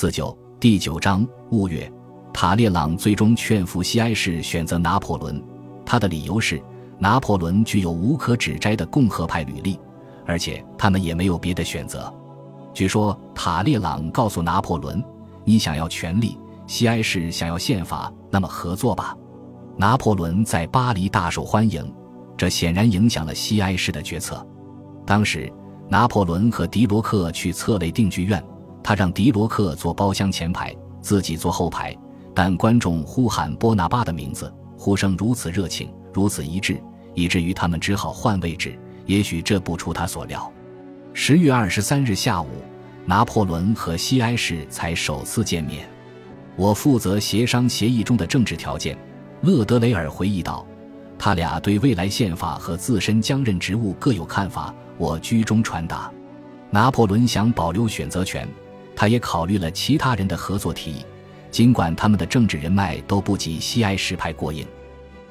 [0.00, 1.92] 自九第九章五月，
[2.32, 5.44] 塔列朗最终劝服西埃士选择拿破仑，
[5.84, 6.58] 他的理由是
[6.98, 9.78] 拿破仑具有无可指摘的共和派履历，
[10.24, 12.10] 而且他们也没有别的选择。
[12.72, 15.04] 据说塔列朗告诉拿破仑
[15.44, 19.14] ：“你想要权力，西埃士想要宪法，那么合作吧。”
[19.76, 21.94] 拿破仑在巴黎大受欢迎，
[22.38, 24.42] 这显然影响了西埃士的决策。
[25.04, 25.52] 当时，
[25.90, 28.42] 拿破仑和迪罗克去策雷定剧院。
[28.90, 31.96] 他让迪罗克坐包厢前排，自己坐后排，
[32.34, 36.82] 但观众呼喊波拿巴的名字，呼声如此热情，如此一致，
[37.14, 38.76] 以至于他们只好换位置。
[39.06, 40.52] 也许这不出他所料。
[41.14, 42.48] 十月二十三日下午，
[43.06, 45.88] 拿破仑和西埃士才首次见面。
[46.56, 48.98] 我负责协商协议中的政治条件。
[49.42, 50.66] 勒德雷尔回忆道
[51.16, 56.10] ：“他俩对未来宪法和自身将任职务各有看法，我居中传达。
[56.70, 58.48] 拿破仑想保留选择权。”
[58.94, 61.04] 他也考虑了其他人的合作提议，
[61.50, 64.66] 尽管他们的政治人脉都不及西埃什派过硬。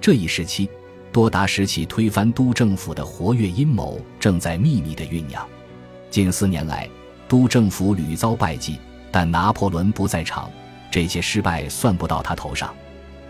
[0.00, 0.68] 这一时期，
[1.10, 5.46] 多达十起推翻都政府的活跃阴谋正在秘密的酝酿。
[6.10, 6.88] 近四年来，
[7.26, 8.78] 都政府屡遭败绩，
[9.10, 10.50] 但拿破仑不在场，
[10.90, 12.74] 这些失败算不到他头上。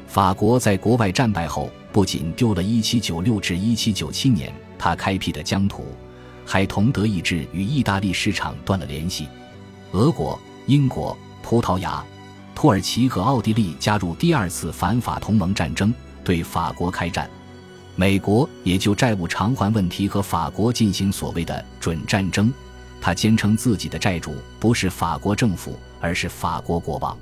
[0.07, 5.87] 法国在国外战败后，不仅丢了1796至1797年他开辟的疆土，
[6.45, 9.27] 还同德意志与意大利市场断了联系。
[9.95, 12.05] 俄国、英国、葡萄牙、
[12.53, 17.31] 土耳其和奥地利加入第二次反法同盟战争，对法国开战。
[17.95, 22.53] 美国也就债务偿还问题和法国进行所谓的准战争。
[23.01, 27.17] 他坚称自己的债主不是法国政府，而是法国国王。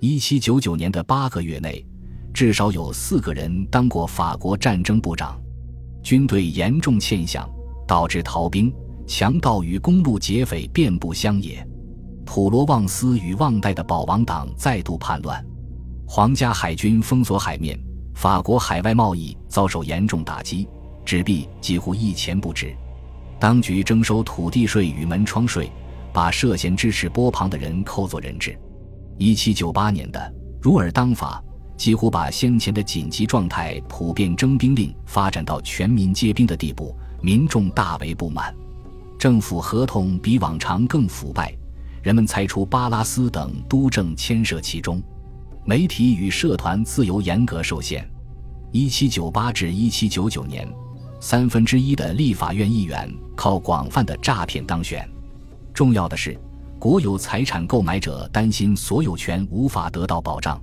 [0.00, 1.86] 一七九九年的八个月内，
[2.34, 5.40] 至少有四个人当过法国战争部长。
[6.02, 7.48] 军队严重欠饷，
[7.86, 8.72] 导致逃兵、
[9.06, 11.64] 强盗与公路劫匪遍布乡野。
[12.32, 15.44] 普罗旺斯与旺代的保王党再度叛乱，
[16.06, 17.76] 皇家海军封锁海面，
[18.14, 20.68] 法国海外贸易遭受严重打击，
[21.04, 22.72] 纸币几乎一钱不值。
[23.40, 25.68] 当局征收土地税与门窗税，
[26.12, 28.56] 把涉嫌支持波旁的人扣作人质。
[29.18, 30.32] 一七九八年的
[30.62, 31.42] 如尔当法
[31.76, 38.54] 几乎把先前的紧急状态普遍征兵令发展到全民皆兵的地步，民众大为不满。
[39.18, 41.52] 政府合同比往常更腐败。
[42.02, 45.02] 人们猜出巴拉斯等督政牵涉其中，
[45.66, 48.08] 媒体与社团自由严格受限。
[48.72, 50.66] 一七九八至一七九九年，
[51.20, 55.06] 三分之一的立法院议员靠广泛的诈骗当选。
[55.74, 56.38] 重要的是，
[56.78, 60.58] 国有财产购买者担心所有权无法得到保障。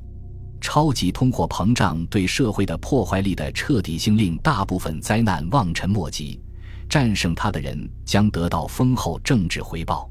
[0.59, 6.41] 超级通货膨胀对社会的破坏力的彻底性令大部分灾难望尘莫及，
[6.89, 10.09] 战胜它的人将得到丰厚政治回报。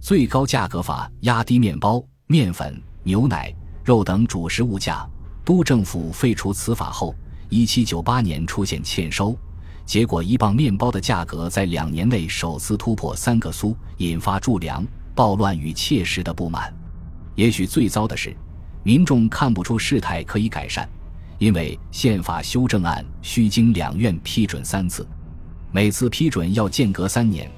[0.00, 3.54] 最高价格法压低面包、面粉、牛奶、
[3.84, 5.08] 肉等主食物价。
[5.44, 7.14] 都政府废除此法后
[7.48, 9.34] ，1798年出现欠收，
[9.86, 16.70] 结果一磅面包的价格在两年内首次突破三个苏，引发助粮、暴乱与切实的不满。
[17.34, 18.36] 也许最糟的是，
[18.82, 20.86] 民众看不出事态可以改善，
[21.38, 25.08] 因为宪法修正案需经两院批准三次，
[25.72, 27.50] 每次批准要间隔三年。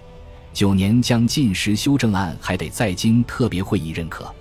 [0.53, 4.33] 九年将禁食修正案还得再经特别会议认可，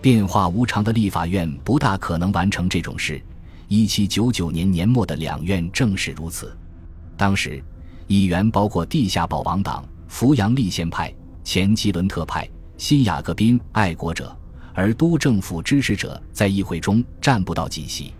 [0.00, 3.20] 变化无常的立法院不大可能完成这种事。
[3.68, 6.56] 一七九九年年末的两院正是如此。
[7.16, 7.62] 当时
[8.06, 11.12] 议员包括地下保王党、扶阳立宪派、
[11.42, 14.36] 前吉伦特派、新雅各宾爱国者，
[14.74, 18.12] 而都政府支持者在议会中占不到几席。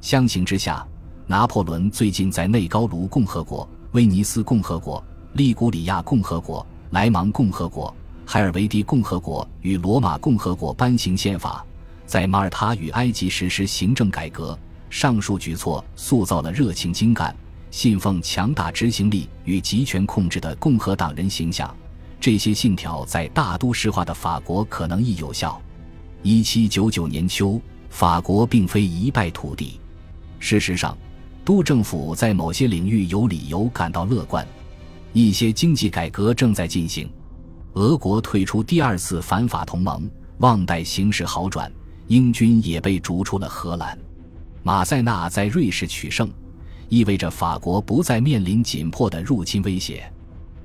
[0.00, 0.86] 相形之下，
[1.26, 5.02] 拿破仑最近在内高卢共和国、威尼斯共和国、
[5.34, 6.66] 利古里亚共和国。
[6.92, 7.94] 莱芒共和国、
[8.26, 11.64] 海尔维蒂共和国与罗马共和国颁行宪法，
[12.04, 14.58] 在马耳他与埃及实施行政改革。
[14.90, 17.34] 上述举措塑造了热情精干、
[17.70, 21.74] 信奉强大执行力与集权控制的共和党人形象。
[22.20, 25.58] 这些信条在大都市化的法国可能亦有效。
[26.22, 27.58] 一七九九年秋，
[27.88, 29.80] 法国并非一败涂地。
[30.38, 30.94] 事实上，
[31.42, 34.46] 都政府在某些领域有理由感到乐观。
[35.12, 37.10] 一些经济改革正在进行，
[37.74, 41.70] 俄国退出第二次反法同盟，望待形势好转。
[42.08, 43.98] 英军也被逐出了荷兰，
[44.62, 46.28] 马塞纳在瑞士取胜，
[46.88, 50.02] 意味着法国不再面临紧迫的入侵威胁。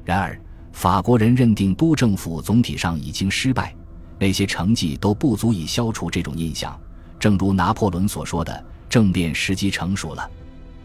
[0.04, 0.38] 然而，
[0.74, 3.74] 法国人认定都政府总体上已经失败，
[4.20, 6.78] 那些成绩都不足以消除这种印象。
[7.20, 10.30] 正如拿破仑所说的，政变时机成熟了，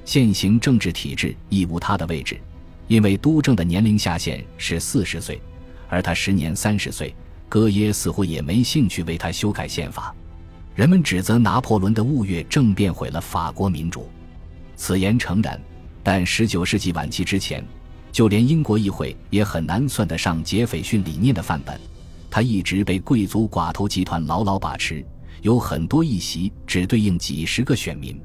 [0.05, 2.41] 现行政治体制已无他的位置。
[2.89, 5.41] 因为督政的年龄下限是四十岁，
[5.89, 7.15] 而他时年三十岁，
[7.49, 10.15] 戈耶似乎也没兴趣为他修改宪法。
[10.75, 14.09] 人们指责拿破仑的雾月政变毁了法国民主，
[14.77, 15.61] 此言诚然。
[16.03, 17.65] 但19世纪晚期之前，
[18.11, 21.79] 就连英国议会也很难算得上杰斐逊理念的范本。
[22.31, 25.05] 他一直被贵族寡头集团牢牢把持，
[25.43, 28.21] 有很多议席只对应几十个选民。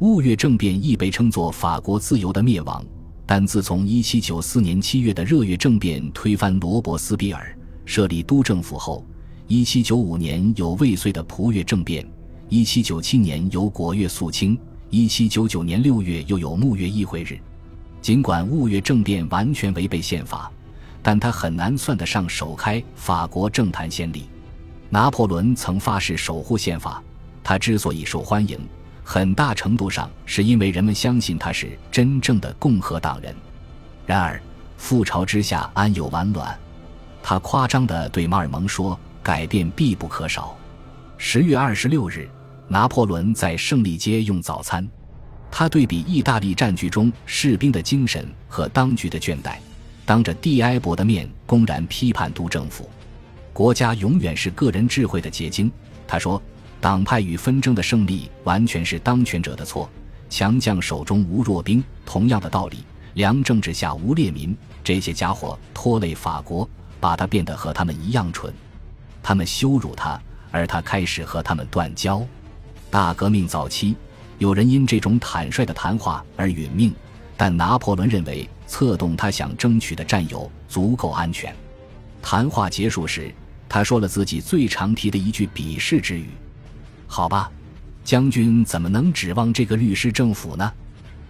[0.00, 2.84] 雾月政变亦被称作法国自由的灭亡。
[3.26, 9.04] 但自从1794年7月的热月政变推翻罗伯斯庇尔，设立督政府后
[9.48, 12.08] ，1795年有未遂的普月政变
[12.50, 14.56] ，1797年有果月肃清
[14.92, 17.36] ，1799年6月又有沐月议会日。
[18.00, 20.48] 尽管雾月政变完全违背宪法，
[21.02, 24.26] 但他很难算得上首开法国政坛先例。
[24.88, 27.02] 拿破仑曾发誓守护宪法，
[27.42, 28.56] 他之所以受欢迎。
[29.08, 33.32] 很大程度上是因为人们相信他是真正的共和党人。
[34.04, 34.42] 然而，
[34.80, 36.58] 覆巢之下安有完卵？
[37.22, 40.58] 他夸张地对马尔蒙说：“改变必不可少。”
[41.18, 42.28] 十月二十六日，
[42.66, 44.86] 拿破仑在胜利街用早餐。
[45.52, 49.58] 他对比意大利战局中士兵的精神和当局的倦怠，
[50.04, 52.90] 当着蒂埃博的面公然批判督政府。
[53.52, 55.70] 国家永远是个人智慧的结晶，
[56.08, 56.42] 他说。
[56.86, 59.90] 党派与纷争的胜利完全是当权者的错，
[60.30, 61.82] 强将手中无弱兵。
[62.04, 62.84] 同样的道理，
[63.14, 64.56] 良政治下无劣民。
[64.84, 68.54] 这些家伙拖累法国，把他变得和他们一样蠢。
[69.20, 70.22] 他们羞辱他，
[70.52, 72.24] 而他开始和他们断交。
[72.88, 73.96] 大革命早期，
[74.38, 76.94] 有人因这种坦率的谈话而殒命，
[77.36, 81.52] 但拿破仑认为策动他想争取的战友足够安全。
[82.22, 83.34] 谈话结束时，
[83.68, 86.28] 他说了自己最常提的一句鄙视之语。
[87.06, 87.50] 好吧，
[88.04, 90.72] 将军怎么能指望这个律师政府呢？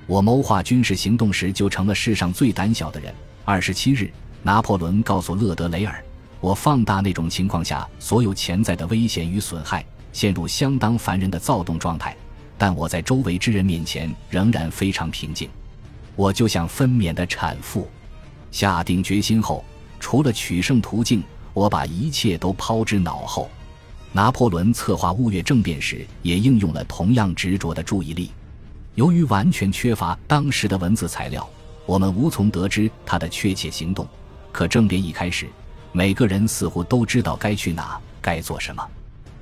[0.07, 3.13] 我谋划军事行动时就成了世上最胆小的人。
[3.45, 4.11] 二十七日，
[4.43, 6.05] 拿破仑告诉勒德雷尔
[6.41, 12.17] ：“我放大那种情况下所有潜在的危险与损害，陷入相当烦人的躁动状态。
[12.57, 15.49] 但我在周围之人面前仍然非常平静。
[16.15, 17.89] 我就像分娩的产妇，
[18.51, 19.65] 下定决心后，
[20.01, 23.51] 除了取胜途径，我把一切都抛之脑后。”
[24.17, 28.31] 拿破仑策划雾月政变时，也应用了同样执着的注意力。
[28.95, 31.47] 由于完全缺乏当时的文字材料，
[31.85, 34.09] 我们无从得知他的确切行动。
[34.51, 35.47] 可政变一开始，
[35.93, 38.83] 每个人似乎都知道该去哪、该做什么。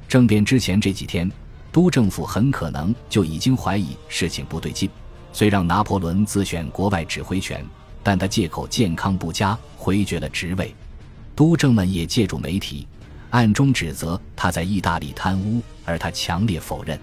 [0.08, 1.30] 政变之前这几天，
[1.70, 4.90] 督政府很可能就已经怀疑事情不对劲，
[5.32, 7.64] 虽让拿破仑自选国外指挥权，
[8.02, 10.74] 但他借口健康不佳回绝了职位。
[11.36, 12.88] 督政们也借助媒体。
[13.34, 16.96] 暗中指责他在意大利贪污，而他强烈否认。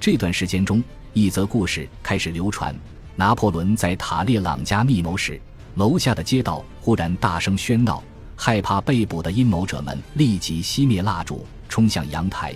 [0.00, 0.82] 这段时间中，
[1.12, 2.74] 一则故事开始流传：
[3.16, 5.38] 拿破仑在塔列朗家密谋时，
[5.74, 8.02] 楼下的街道忽然大声喧闹，
[8.34, 12.54] 害怕被捕的阴谋者们立即熄灭蜡烛，冲向阳台。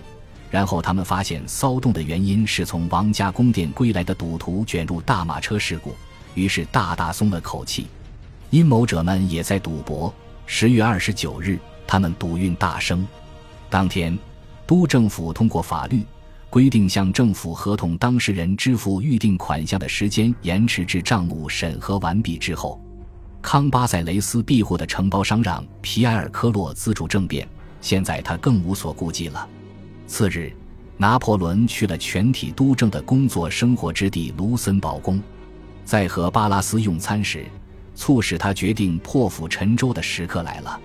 [0.50, 5.94] 然后他们发现骚动的原因是从王家宫殿归来的赌徒卷入大马车事故，
[6.34, 7.88] 于是大大松了口气。
[8.48, 10.10] 阴谋者们也在赌博。
[10.46, 11.58] 十月二十九日。
[11.92, 13.06] 他们赌运大升，
[13.68, 14.18] 当天，
[14.66, 16.02] 都政府通过法律
[16.48, 22.80] 规定，向政府合同当事人支付预定款项的时间延迟至账目审核完毕之后。
[23.42, 27.46] 康巴塞雷斯庇护的承包商让皮埃尔科洛资助政变，
[27.82, 29.46] 现在他更无所顾忌了。
[30.06, 30.50] 次日，
[30.96, 35.20] 拿破仑去了全体督政的工作生活之地卢森堡宫，
[35.84, 37.44] 在和巴拉斯用餐时，
[37.94, 40.80] 促使他决定破釜沉舟的时刻来了。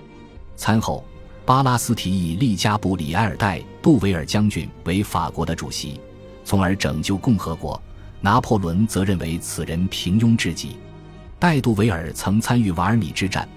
[0.58, 1.04] 餐后，
[1.46, 5.98] 巴拉斯提议利加布里埃尔代杜维尔将军为法国的主席，
[6.44, 7.80] 从而拯救共和国。
[8.20, 10.76] 拿破仑则认为此人平庸至极。
[11.38, 13.48] 戴杜维尔曾参与瓦尔米之战，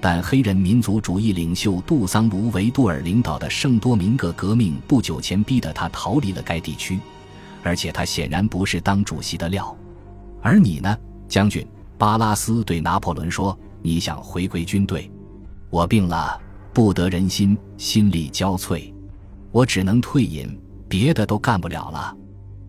[0.00, 6.98] 但黑人民族主义领袖杜桑卢维杜尔领导的圣多明各革命不久前逼得他逃离了该地区，
[7.62, 9.74] 而且他显然不是当主席的料。
[10.42, 10.98] 而你呢，
[11.28, 11.64] 将军？
[11.96, 15.08] 巴拉斯对拿破仑说：“你想回归军队？
[15.70, 16.40] 我病了。”
[16.78, 18.94] 不得人心，心力交瘁，
[19.50, 20.56] 我只能退隐，
[20.88, 22.16] 别的都干不了了。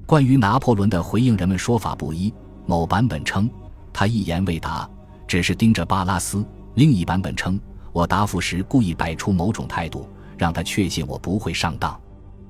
[0.08, 2.34] 关于拿破仑的回应，人们说法不一。
[2.66, 3.48] 某版本称
[3.94, 4.90] 他一言未答，
[5.28, 7.60] 只是盯着巴拉斯；另一版本称
[7.94, 11.96] 我答复时故意摆出某种态度，让他确信我不会上当。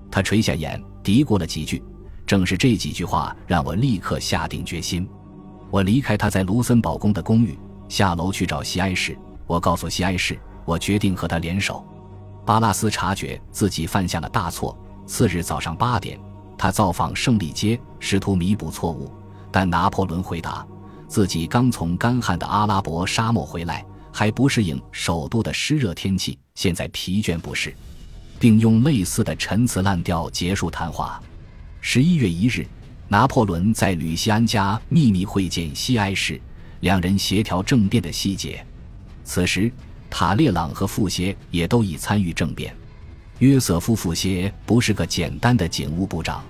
[0.09, 1.83] 他垂下眼，嘀咕了几句。
[2.25, 5.05] 正是这几句话让我立刻下定决心。
[5.69, 9.13] 我离开他在卢森堡宫的公寓，下楼去找西埃士。
[9.45, 10.39] 我告诉西埃士。
[10.69, 11.83] 我决定和他联手。
[12.45, 14.77] 巴拉斯察觉自己犯下了大错。
[15.07, 16.19] 次日早上八点，
[16.55, 19.11] 他造访胜利街，试图弥补错误。
[19.51, 20.63] 但拿破仑回答，
[21.07, 23.83] 自己刚从干旱的阿拉伯沙漠回来，
[24.13, 27.73] 还不适应首都的湿热天气，现在疲倦不适，
[28.39, 31.19] 并用类似的陈词滥调结束谈话。
[31.81, 32.63] 十一月一日，
[33.07, 36.39] 拿破仑在吕西安家秘密会见西埃士，
[36.81, 38.63] 两人协调政变的细节。
[39.23, 39.71] 此时，
[40.09, 42.75] 塔列朗和富歇也都已参与政变。
[43.39, 46.43] 约瑟夫·富歇不是个简单的警务部长。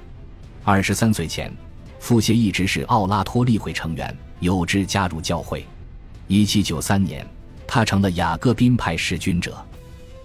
[0.63, 1.51] 二十三岁前，
[1.99, 5.65] 富歇一直是奥拉托利会成员，有志加入教会。
[6.27, 7.27] 一七九三年，
[7.67, 9.57] 他成了雅各宾派弑君者。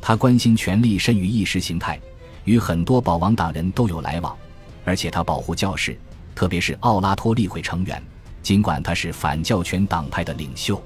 [0.00, 1.98] 他关心权力甚于意识形态，
[2.44, 4.36] 与很多保王党人都有来往。
[4.84, 5.98] 而且他保护教士，
[6.34, 8.02] 特别是奥拉托利会成员。
[8.42, 10.82] 尽管他是反教权党派的领袖，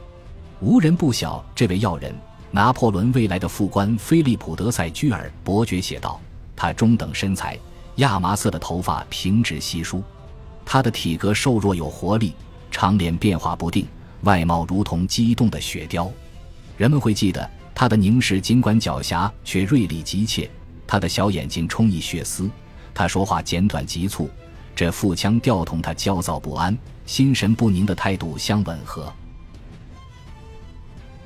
[0.61, 2.15] 无人不晓这位要人。
[2.51, 6.19] 拿破仑未来的副官菲利普·德塞居尔伯爵写道
[6.57, 7.59] ：“他中等身材，
[7.97, 10.03] 亚麻色的头发平直稀疏，
[10.65, 12.33] 他的体格瘦弱有活力，
[12.71, 13.87] 长脸变化不定，
[14.23, 16.11] 外貌如同激动的雪雕。
[16.79, 20.51] 人们会记得他的凝视，尽管狡黠却锐利急切。
[20.87, 22.51] 他的小眼睛充溢血丝，
[22.95, 24.31] 他说话简短急促，
[24.75, 29.13] 这腹腔调同他焦躁不安、心神不宁的态度相吻合。”